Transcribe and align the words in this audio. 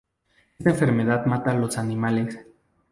Esta 0.57 0.71
enfermedad 0.71 1.27
mata 1.27 1.51
a 1.51 1.55
los 1.55 1.77
animales. 1.77 2.39